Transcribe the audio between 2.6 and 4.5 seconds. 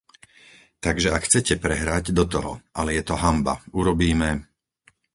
ale je to hanba, urobíme...